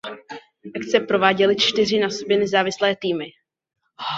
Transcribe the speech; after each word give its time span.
Akce 0.75 0.99
prováděly 0.99 1.55
čtyři 1.55 1.99
na 1.99 2.09
sobě 2.09 2.37
nezávislé 2.37 2.95
týmy. 2.95 3.25